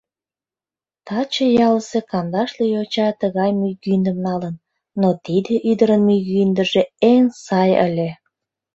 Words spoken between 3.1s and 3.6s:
тыгай